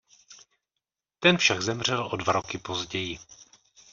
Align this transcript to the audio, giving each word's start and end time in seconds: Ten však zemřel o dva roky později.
Ten 1.19 1.37
však 1.37 1.61
zemřel 1.61 2.07
o 2.11 2.15
dva 2.15 2.33
roky 2.33 2.57
později. 2.57 3.19